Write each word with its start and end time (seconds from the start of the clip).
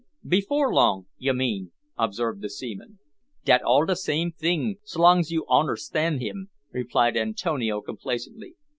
"Before 0.27 0.73
long, 0.73 1.05
you 1.19 1.31
mean," 1.31 1.73
observed 1.95 2.41
the 2.41 2.49
seaman. 2.49 2.97
"Dat 3.45 3.61
all 3.61 3.85
same 3.93 4.31
ting, 4.31 4.77
s'long's 4.83 5.29
you 5.29 5.45
onerstand 5.47 6.21
him," 6.21 6.49
replied 6.71 7.15
Antonio 7.15 7.81
complacently. 7.81 8.55